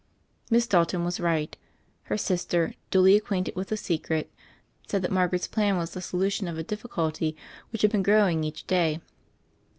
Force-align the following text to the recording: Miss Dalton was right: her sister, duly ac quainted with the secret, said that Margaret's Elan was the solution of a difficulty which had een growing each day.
Miss 0.49 0.65
Dalton 0.65 1.05
was 1.05 1.19
right: 1.19 1.55
her 2.05 2.17
sister, 2.17 2.73
duly 2.89 3.13
ac 3.13 3.19
quainted 3.21 3.55
with 3.55 3.67
the 3.67 3.77
secret, 3.77 4.33
said 4.87 5.03
that 5.03 5.11
Margaret's 5.11 5.47
Elan 5.55 5.77
was 5.77 5.91
the 5.91 6.01
solution 6.01 6.47
of 6.47 6.57
a 6.57 6.63
difficulty 6.63 7.37
which 7.71 7.83
had 7.83 7.93
een 7.93 8.01
growing 8.01 8.43
each 8.43 8.65
day. 8.65 8.99